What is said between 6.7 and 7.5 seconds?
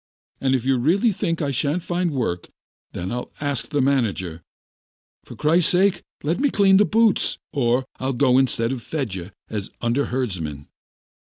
the boots,